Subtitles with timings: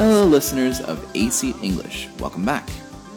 [0.00, 2.08] Hello, listeners of AC English.
[2.18, 2.62] Welcome back.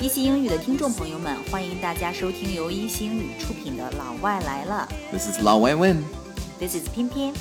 [0.01, 4.85] 一席英语的听众朋友们，欢迎大家收听由一席英语出品的《老外来了》。
[5.17, 6.03] This is Lao Wei Wen.
[6.59, 7.31] This is 翩翩。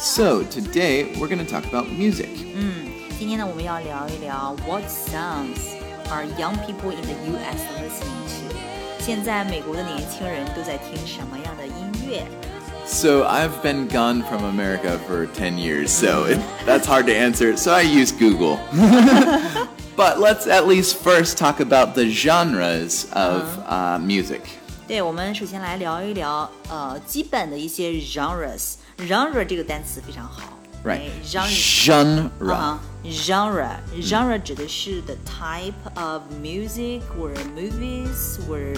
[0.00, 2.26] So today we're going to talk about music.
[2.56, 5.78] 嗯，今天呢，我们要聊一聊 What songs
[6.10, 7.60] are young people in the U.S.
[7.78, 8.56] listening to？
[8.98, 12.26] 现在美国的年轻人都在听什么样的音乐？
[12.85, 17.55] So, I've been gone from America for 10 years, so it, that's hard to answer.
[17.55, 18.59] So, I use Google.
[19.95, 24.41] but let's at least first talk about the genres of uh, music.
[24.87, 30.41] 对，我们首先来聊一聊呃基本的一些 genres。genre 这个单词非常好
[30.83, 31.09] Right.
[31.25, 32.51] genre Genre.
[32.51, 33.67] 啊、 genre
[34.01, 38.75] genre 指的是 the type of music or movies or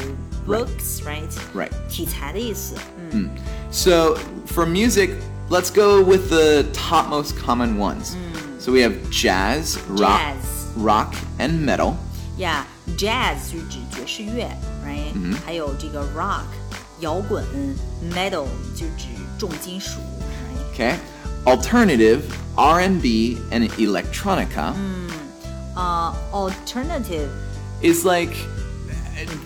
[0.48, 1.72] books right Right.
[1.90, 2.76] 题材的意思。
[3.12, 3.30] 嗯
[3.72, 4.16] So,
[4.48, 5.12] for music,
[5.50, 8.16] let's go with the top most common ones.
[8.60, 10.78] So, we have jazz, rock, Jazz.
[10.78, 11.96] rock, and metal.
[12.38, 12.66] 呀、
[12.98, 14.48] jazz 就指爵士乐，
[14.86, 16.44] right？、还有这个 rock
[17.00, 17.44] 摇滚，
[18.12, 19.08] metal 就指
[19.38, 20.78] 重金属，right？
[20.80, 20.96] Okay.
[21.48, 22.24] Alternative,
[22.58, 24.74] R&B, and electronica
[25.76, 27.30] uh, alternative
[27.82, 28.34] is like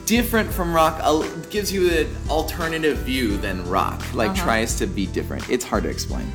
[0.05, 0.99] different from rock.
[1.01, 4.01] uh, Gives you an alternative view than rock.
[4.13, 5.49] Like tries to be different.
[5.49, 6.25] It's hard to explain.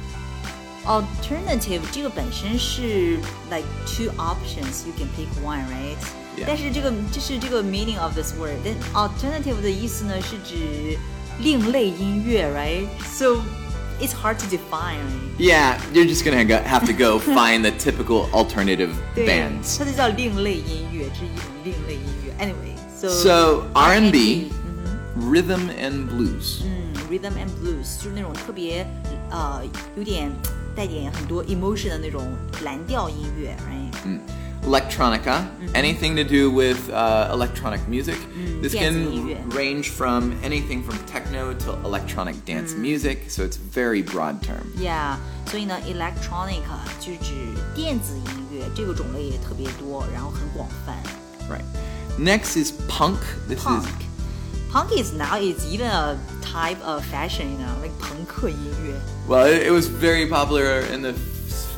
[0.85, 3.17] alternative 这个本身是
[3.51, 5.97] like two options you can pick one right
[6.37, 6.45] Yeah.
[6.47, 10.99] 但是这个这是这个 meaning of this word then alternative 的意思呢是指
[11.41, 13.43] 另类音乐 right so
[14.01, 15.39] it's hard to define right?
[15.39, 19.79] Yeah, you're just gonna go, have to go find the typical alternative 对 bands.
[19.79, 24.51] 它就叫另类音乐这是一种另类音乐 anyway so So R&B, R&B
[25.17, 26.63] rhythm and blues.
[26.65, 28.87] 嗯，rhythm and blues 就是那种特别
[29.31, 29.63] 呃
[29.97, 30.31] 有点
[30.75, 32.33] 带点很多 emotion 的那种
[32.65, 34.19] 蓝调音乐，right？
[34.67, 35.45] Electronica,
[35.75, 38.17] anything to do with uh, electronic music.
[38.63, 39.35] this 电子音乐。
[39.35, 44.41] can range from anything from techno to electronic dance music, so it's a very broad
[44.41, 44.73] term.
[44.79, 45.17] Yeah，
[45.51, 46.63] 所以呢，electronic
[47.01, 47.35] 就指
[47.75, 50.95] 电子音乐，这个种类也特别多，然后很广泛。
[51.51, 51.65] Right.
[52.17, 53.19] Next is punk.
[53.49, 53.83] This Punk.
[53.83, 53.89] is
[54.73, 58.95] Punk is now is even a type of fashion, you know, like 朋克音乐。
[59.29, 61.17] well, it, it was very popular in the f-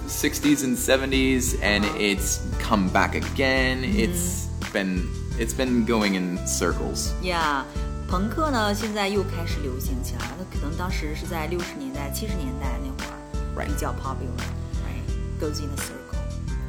[0.08, 3.82] 60s and 70s, and it's come back again.
[3.84, 5.08] It's been
[5.38, 7.12] it's been going in circles.
[7.22, 7.64] Yeah，
[8.08, 13.14] 朋克呢现在又开始流行起来了，那可能当时是在六十年代、七十年代那会儿
[13.56, 13.66] Right.
[13.68, 16.18] 比较 popular，right？Goes in a circle。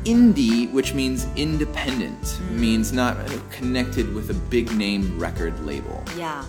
[0.04, 6.04] Indie, which means independent, means not uh, connected with a big name record label.
[6.16, 6.44] Yeah，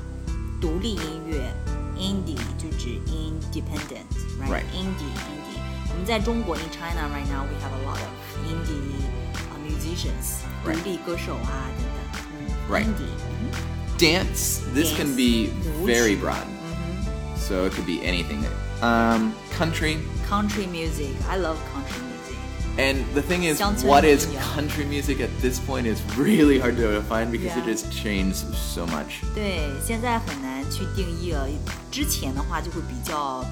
[0.61, 1.55] 独立音乐，
[1.99, 4.51] indie 就指 independent，right？
[4.51, 4.65] Right.
[4.75, 5.40] Indie indie。
[5.91, 8.11] 我们在中国 in China right now we have a lot of
[8.47, 9.01] indie
[9.51, 10.83] uh, musicians，独 Right.
[10.85, 12.23] 立歌手啊等等。
[12.33, 12.85] 嗯 Right.
[12.87, 13.17] Indie。
[13.99, 15.17] Dance, this can Dance.
[15.17, 15.51] be
[15.87, 16.21] very Wuchi.
[16.21, 16.47] broad.
[17.39, 18.45] So it could be anything.
[18.83, 19.99] Um, country.
[20.29, 22.37] Country music, I love country music.
[22.77, 24.43] And the thing is, 乡村 what is 民谣。
[24.55, 27.73] country music at this point is really hard to define because it Yeah.
[27.73, 29.23] just changed so much.
[29.35, 31.49] 对，现在很难去定义了。
[31.91, 33.43] 之前的话就会比较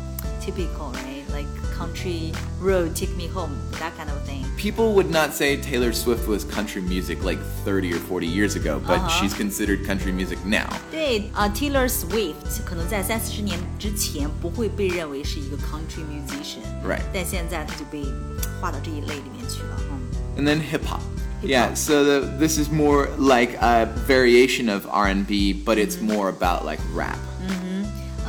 [0.40, 1.46] typical，right？Like
[1.76, 3.50] country road take me home
[3.80, 4.44] that kind of thing。
[4.56, 8.80] People would not say Taylor Swift was country music like 30 or 40 years ago,
[8.86, 9.08] but Uh-huh.
[9.20, 10.68] she's considered country music now.
[10.92, 17.02] 对啊、t a y l o r Swift 可能在三四十年之前不会被认为是一个 country musician， Right.
[17.12, 18.04] 但现在他就被
[18.60, 19.76] 划到这一类里面去了。
[19.90, 20.00] 嗯
[20.38, 21.00] And then hip hop.
[21.42, 21.76] Hip Yeah, hop.
[21.76, 26.12] so the, this is more like a variation of R&B, but it's Mm-hmm.
[26.14, 27.18] more about like rap.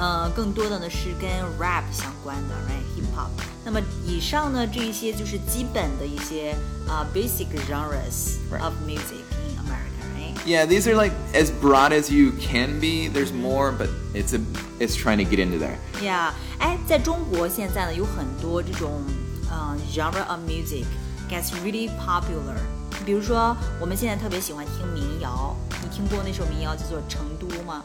[0.00, 3.28] 呃，更多的呢是跟 rap 相关的，right？hip hop。
[3.62, 6.56] 那么以上呢这一些就是基本的一些
[6.88, 13.10] 啊、basic genres of music in America，right？Yeah, these are like as broad as you can be.
[13.12, 14.41] There's more, but it's a
[14.78, 15.77] it's trying to get into there.
[16.03, 19.03] Yeah，哎，在中国现在呢有很多这种
[19.51, 20.86] 呃 genre of music
[21.28, 22.57] gets really popular。
[23.04, 27.83] 比如说，我们现在特别喜欢听民谣，你听过那首民谣叫做《成都》吗？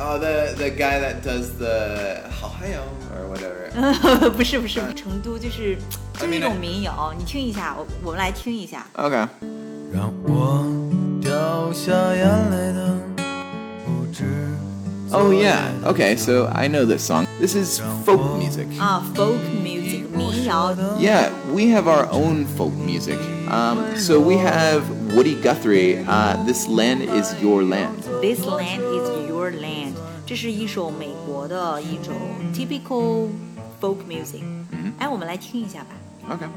[0.00, 2.82] Oh, the the guy that does the Hahayo
[3.14, 4.30] or whatever.
[4.30, 5.76] 不是不是，成都就是
[6.18, 8.84] 就是一 I mean, 种 I- 民谣，你听一下，我我们来听一下。
[8.96, 9.28] Okay.
[9.92, 10.64] 让我
[11.20, 12.98] 掉下眼泪的
[13.84, 14.24] 不止
[15.12, 15.70] Oh yeah.
[15.84, 17.26] Okay, so I know this song.
[17.38, 18.66] This is folk music.
[18.80, 23.18] 啊，folk music 民谣 Yeah, we have our own folk music.
[23.50, 24.80] Um, so we have
[25.14, 25.98] Woody Guthrie.
[26.08, 28.02] Uh, this land is your land.
[28.22, 29.05] This land is your land，
[30.26, 32.14] 这是一首美国的一种
[32.54, 33.28] typical
[33.80, 34.42] folk music。
[34.98, 35.88] 哎，我们来听一下吧。
[36.30, 36.48] Okay.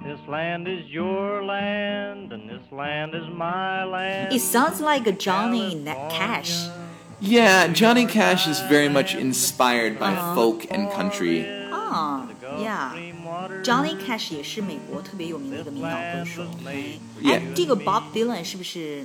[0.00, 4.32] This land is your land, and this land is my land.
[4.32, 6.68] It sounds like a Johnny Cash.
[7.20, 11.44] Yeah, Johnny Cash is very much inspired by folk and country.
[11.72, 16.42] 啊，Yeah，Johnny Cash 也是美国特别有名的一个民谣歌手。
[16.64, 19.04] 哎 Yeah，这个 Bob Dylan 是不是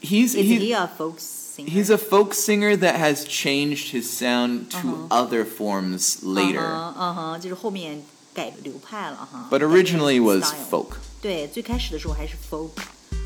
[0.00, 1.18] He's is he he, a folk
[1.56, 1.70] singer?
[1.70, 8.02] he's a folk singer that has changed his sound to other forms later, 嗯哼嗯哼，就是后面
[8.34, 9.48] 改流派了哈。
[9.50, 10.96] but originally was Style folk.
[11.20, 12.70] 对，最开始的时候还是 folk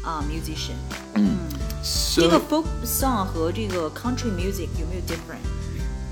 [0.05, 0.77] 啊、musician。
[1.83, 5.44] So 这个 folk song 和这个 country music 有没有 different？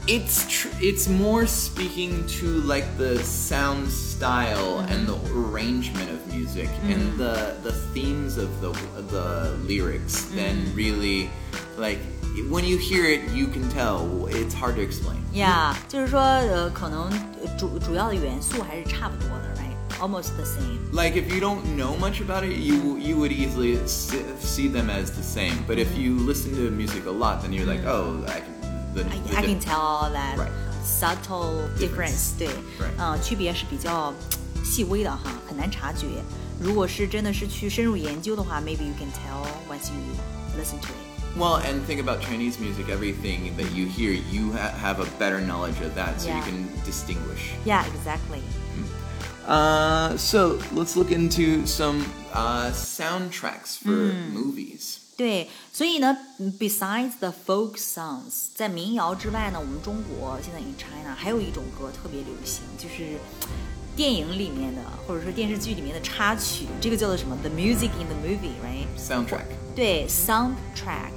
[0.08, 6.68] It's tr- it's more speaking to like the sound style and the arrangement of music
[6.84, 8.70] and the the themes of the
[9.10, 11.30] the lyrics than really
[11.78, 12.00] like
[12.50, 15.24] when you hear it you can tell it's hard to explain.
[15.32, 17.08] Yeah，就是说呃，可能
[17.42, 20.92] 呃主主要的元素还是差不多的，right？Almost the same。
[20.92, 24.90] Like if you don't know much about it, you you would easily see, see them
[24.90, 25.64] as the same.
[25.66, 28.52] But if you listen to music a lot, then you're like, oh, I can.
[28.94, 30.50] The, the I, I can di- tell that Right.
[30.84, 32.38] subtle difference， Difference.
[32.38, 32.48] 对
[32.78, 32.96] Right.
[32.98, 34.12] 呃，区别是比较
[34.64, 36.06] 细微的哈，很难察觉。
[36.60, 40.16] 如果是真的是去深入研究的话，maybe you can tell once you
[40.56, 41.36] listen to it。
[41.36, 42.88] Well, and think about Chinese music.
[42.88, 46.38] Everything that you hear, you ha- have a better knowledge of that, so Yeah.
[46.38, 47.50] you can distinguish.
[47.64, 48.40] Yeah, exactly.
[49.46, 54.97] Uh, so let's look into some uh, soundtracks for movies.
[55.19, 63.19] 对，所以呢嗯，besides the folk songs，在民谣之外呢，我们中国现在 in China 还有一种歌特别流行，就是
[63.97, 69.43] 电影里面的或者说电视剧里面的插曲，这个叫做什么？The music in the movie，right？Soundtrack.
[69.75, 71.11] 对，soundtrack，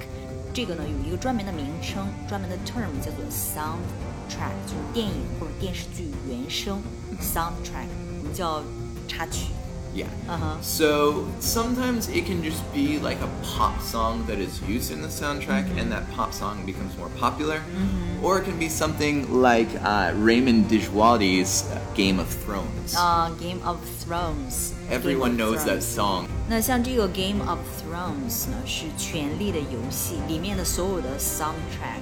[0.53, 6.81] 这个呢有一个专门的名称，专门的 term 叫做 soundtrack，就是电影或者电视剧原声
[7.21, 7.87] soundtrack，
[8.19, 8.61] 我们叫
[9.07, 9.53] 插曲。
[9.93, 10.07] Yeah.
[10.27, 10.59] Uh-huh.
[10.61, 15.07] So sometimes it can just be like a pop song that is used in the
[15.07, 18.25] soundtrack, and that pop song becomes more popular, mm-hmm.
[18.25, 21.63] or it can be something like uh, Ramin Djawadi's
[21.93, 22.95] Game of Thrones.
[22.97, 24.73] Uh, Game of Thrones.
[24.89, 25.65] Everyone Game knows Thrones.
[25.65, 26.27] that song.
[26.49, 32.01] 那像这个 Game of Thrones 呢，是《权力的游戏》里面的所有的 soundtrack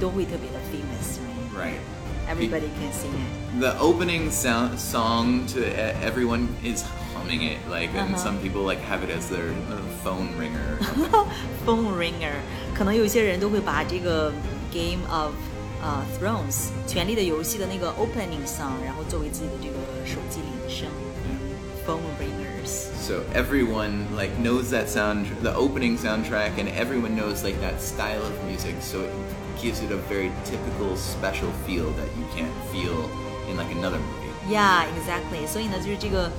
[0.00, 1.80] 都会特别的 famous，right？Right.
[2.28, 6.83] Everybody can sing it The opening sound song to e- everyone is
[7.13, 10.77] humming it, like, and some people like have it as their uh, phone ringer.
[10.77, 11.27] or something.
[11.65, 12.33] Phone ringer，
[12.75, 14.33] 可能有些人都会把这个
[14.73, 15.33] Game of
[15.81, 20.89] 呃 Thrones 权力的游戏的那个 opening song，然后作为自己的这个手机铃声。
[21.87, 22.89] Phone ringers。
[23.05, 28.23] so everyone like knows that sound, the opening soundtrack, and everyone knows like that style
[28.23, 28.73] of music.
[28.81, 29.11] So it
[29.61, 32.88] gives it a very typical, special feel that you can't feel
[33.49, 34.31] in like another movie.
[34.47, 35.47] Yeah, exactly.
[35.47, 36.31] 所以呢，就是这个，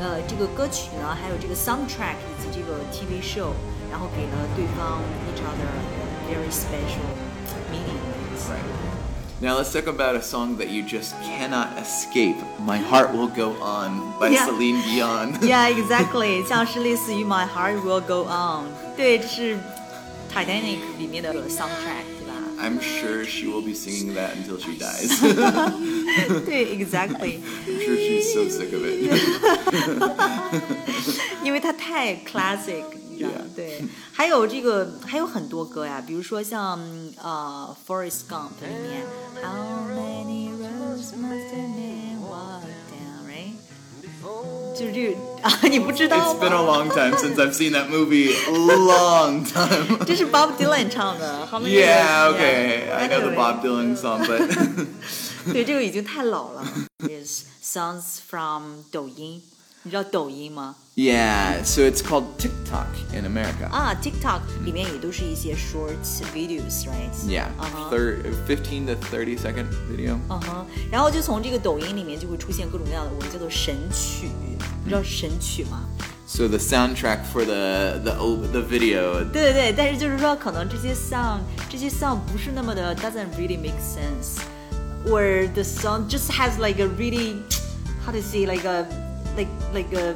[0.00, 3.52] 呃，这个歌曲呢，还有这个 soundtrack 以及这个 TV show，
[3.90, 5.00] 然后给了对方
[5.30, 7.06] each other a very special
[7.70, 8.00] meaning.
[8.48, 8.62] Right.
[9.40, 12.36] Now let's talk about a song that you just cannot escape.
[12.64, 14.46] My heart will go on by Yeah.
[14.46, 15.32] Celine Dion.
[15.40, 16.44] Yeah, exactly.
[16.46, 18.66] 像是类似于 My Heart Will Go On，
[18.96, 19.58] 对，这是
[20.32, 22.05] Titanic 里面的 soundtrack，对吧？
[22.59, 25.21] I'm sure she will be singing that until she dies.
[26.47, 27.41] exactly.
[27.67, 29.03] I'm sure she's so sick of it.
[31.43, 33.35] 因为它太 classic，你知道吗？
[33.55, 36.77] 对，还有这个还有很多歌呀，比如说像
[37.21, 39.05] 呃《Forrest Gump》里面
[39.41, 41.49] ，How many roads must
[44.76, 46.62] 就 是这个啊，你不知道 It's been a 吗？
[46.62, 48.32] long time since I've seen that movie.
[48.50, 50.04] Long time.
[50.06, 52.90] 这是 Bob Dylan 唱的，How many Yeah, roads- okay.
[52.92, 54.86] I know the Anyway Bob Dylan song, but
[55.52, 56.64] 对，这个已经太老了。
[57.00, 59.42] Is songs from 抖音，
[59.82, 60.76] 你知道抖音吗？
[60.94, 61.62] yeah.
[61.64, 63.66] So it's called TikTok in America.
[63.70, 67.10] 啊，TikTok 里面也都是一些 shorts videos，right？
[67.26, 70.16] Yeah, 嗯哼 thir- 15 to 30 second video.
[70.30, 74.28] 嗯哼，然后就从这个抖音里面就会出现各种各样的我们叫做神曲，
[74.86, 75.84] 你知道神曲吗？
[76.26, 79.22] So the soundtrack for the the o- the video.
[79.30, 86.86] 对对对，但是就是说，可能这些 song 这些 song 不是那么的 doesn't really make sense，or the song just has like a
[86.96, 87.36] really
[88.04, 88.86] how to say like a
[89.36, 90.14] like like a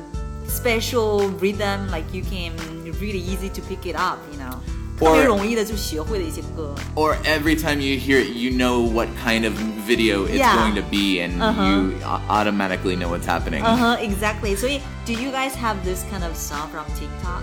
[0.49, 2.53] special rhythm like you can
[3.01, 4.57] really easy to pick it up you know
[5.01, 6.75] 特别 Or- 容易的就学会的一些歌。
[6.95, 9.53] Or every time you hear it, you know what kind of
[9.87, 10.57] video it's Yeah.
[10.57, 11.63] going to be, and Uh-huh.
[11.69, 13.63] you a- automatically know what's happening.
[13.63, 14.57] 嗯哼、exactly。
[14.57, 17.43] 所以，do you guys have this kind of song from TikTok？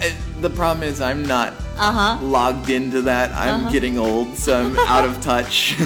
[0.00, 2.18] Uh, The problem is, I'm not Uh-huh.
[2.22, 3.30] logged into that.
[3.32, 5.76] I'm getting old, so I'm out of touch.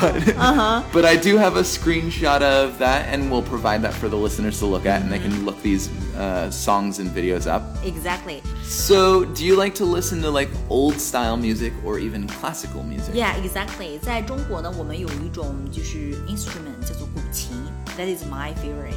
[0.00, 0.82] but, Uh-huh.
[0.92, 4.58] but I do have a screenshot of that, and we'll provide that for the listeners
[4.60, 5.34] to look at, and they Mm-hmm.
[5.36, 7.62] can look these uh, songs and videos up.
[7.84, 8.42] Exactly.
[8.62, 13.14] So, do you like to listen to like old style music or even classical music?
[13.14, 13.98] Yeah, exactly.
[14.00, 17.56] 在中国呢，我们有一种就是 instrument 叫做古琴，
[17.96, 18.94] That is my favorite.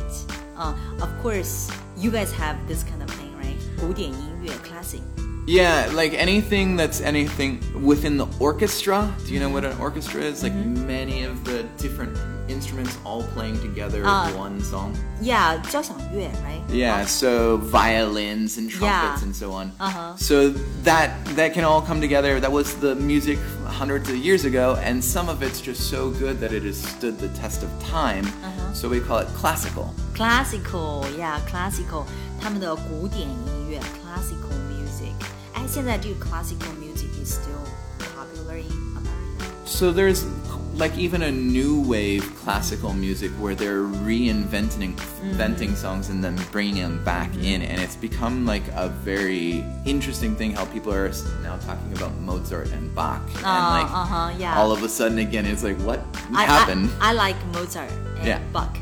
[0.57, 3.57] Uh, of course, you guys have this kind of thing, right?
[3.79, 5.01] 古典音乐 classic.
[5.47, 9.11] Yeah, like anything that's anything within the orchestra.
[9.25, 10.43] Do you know what an orchestra is?
[10.43, 12.15] Like many of the different
[12.47, 14.29] instruments all playing together Ah.
[14.37, 14.93] one song.
[15.21, 16.61] Yeah, 交响乐，right?
[16.69, 19.23] Yeah, so violins and trumpets Yeah.
[19.23, 19.71] and so on.
[19.79, 20.13] Uh-huh.
[20.17, 22.39] So that that can all come together.
[22.39, 26.39] That was the music hundreds of years ago, and some of it's just so good
[26.39, 28.25] that it has stood the test of time.
[28.25, 28.73] Uh-huh.
[28.73, 29.93] So we call it classical.
[30.13, 32.05] Classical, yeah, classical，
[32.39, 35.13] 他们的古典音 乐 classical music。
[35.53, 37.65] 哎，现在这个 classical music is still
[38.15, 39.45] popular in America.
[39.65, 40.25] So there's
[40.77, 46.81] like even a new wave classical music where they're reinventing inventing songs and then bringing
[46.81, 51.11] them back in, and it's become like a very interesting thing how people are
[51.43, 54.57] now talking about Mozart and Bach, and like uh-huh, yeah.
[54.57, 55.99] all of a sudden again it's like what
[56.33, 56.89] I, happened?
[56.99, 58.39] I, I like Mozart and Yeah.
[58.51, 58.77] Bach.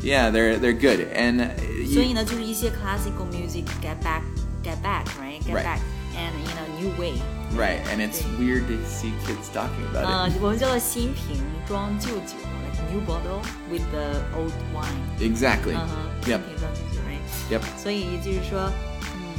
[0.00, 0.28] Yeah.
[0.28, 1.48] yeah, they're they're good, and uh,
[1.92, 4.22] 所以 you, 呢，就是一些 classical music get back,
[4.64, 5.40] get back, right?
[5.44, 5.64] Get Right.
[5.64, 5.80] back,
[6.16, 7.14] and in a new way.
[7.54, 13.40] right, and it's weird to see kids talking about 呃 it.，我们叫做新瓶装旧酒，like new bottle
[13.70, 15.00] with the old wine.
[15.20, 15.74] Exactly.
[15.74, 16.40] 嗯哼，新 Yep.
[16.40, 17.20] 瓶装旧酒，right?
[17.50, 17.62] Yep.
[17.82, 18.70] 所以就是说，
[19.14, 19.36] 嗯，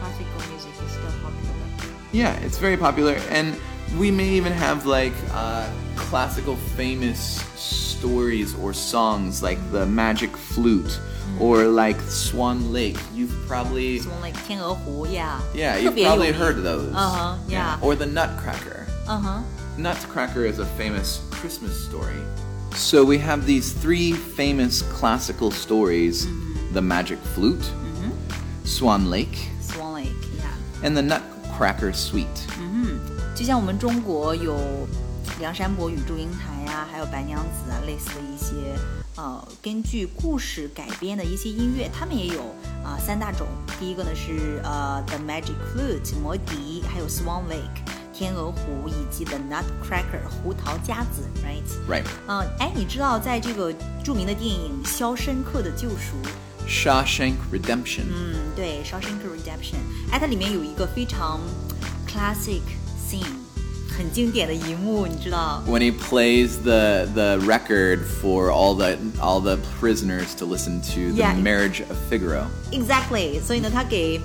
[0.00, 1.54] classical music is still popular.
[2.12, 3.54] Yeah, it's very popular, and
[3.98, 5.66] we may even have like uh,
[5.96, 7.40] classical famous
[7.98, 10.98] stories or songs like the Magic Flute
[11.40, 12.98] or like Swan Lake.
[13.14, 16.92] You've probably 从 like 天鹅湖，yeah， yeah, 特 you've 别有 probably 名 heard those.
[16.94, 17.78] Uh-huh, yeah.
[17.80, 18.86] Or the Nutcracker.
[19.06, 19.44] 嗯哼
[19.76, 22.22] Nutcracker is a famous Christmas story.
[22.76, 26.26] So we have these three famous classical stories:
[26.72, 27.64] the Magic Flute,
[28.64, 30.86] Swan Lake, ，Swan Lake，yeah。
[30.86, 32.26] and the Nutcracker Suite.
[33.34, 34.56] 就像我们中国有
[35.40, 38.75] 梁山伯与祝英台 啊，还有白娘子啊，类似的一些
[39.15, 42.41] 呃根据故事改编的一些音乐，他们也有
[42.83, 43.47] 啊、三大种。
[43.79, 47.81] 第一个呢是呃 The Magic Flute 魔笛，还有 Swan Lake
[48.13, 52.03] 天鹅湖，以及 The Nutcracker 胡桃夹子，right？Right.
[52.27, 53.73] 嗯、哎，你知道在这个
[54.03, 56.17] 著名的电影《肖申克的救赎》
[56.67, 58.03] Shawshank Redemption.
[58.09, 59.77] 嗯，对，《Shawshank Redemption》，
[60.11, 61.39] 哎，它里面有一个非常
[62.07, 62.61] classic
[62.99, 63.38] scene，
[63.98, 65.62] 很经典的一幕，你知道？
[65.68, 71.14] when he plays the the record for all the all the prisoners to listen to
[71.14, 71.36] the Yeah.
[71.36, 72.46] marriage of Figaro.
[72.72, 74.20] Exactly，所以呢，他给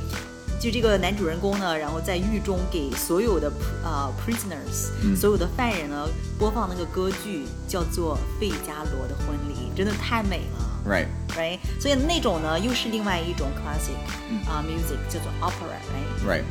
[0.60, 3.52] 就这个男主人公呢，然后在狱中给所有的
[3.84, 10.66] 呃 prisoners，、所有的犯人呢播放那个歌剧，叫做《费加罗的婚礼》，真的太美了。
[10.86, 11.08] Right.
[11.38, 16.28] Right，所以那种呢又是另外一种 classic 啊、music，叫做 opera，right？
[16.28, 16.44] Right.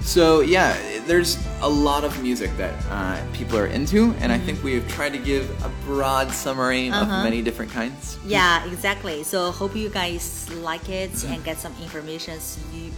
[0.00, 0.76] So yeah,
[1.06, 4.86] there's a lot of music that uh, people are into, and I think we have
[4.88, 8.18] tried to give a broad summary of many different kinds.
[8.24, 9.22] Yeah, exactly.
[9.22, 12.38] So hope you guys like it and get some information
[12.72, 12.90] you,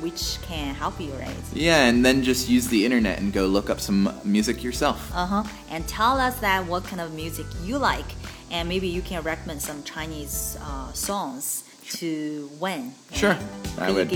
[0.00, 1.36] which can help you, right?
[1.52, 5.10] Yeah, and then just use the internet and go look up some music yourself.
[5.14, 5.44] Uh huh.
[5.70, 8.06] And tell us that what kind of music you like,
[8.50, 12.92] and maybe you can recommend some Chinese uh, songs to Win.
[13.12, 13.36] Sure.
[13.78, 14.08] I would.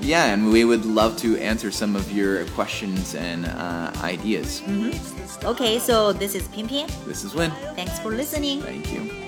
[0.00, 4.62] Yeah, and we would love to answer some of your questions and uh, ideas.
[4.66, 5.46] Mm -hmm.
[5.46, 6.66] Okay, so this is Pian
[7.06, 7.52] This is Win.
[7.76, 8.62] Thanks for listening.
[8.62, 9.23] Thank you.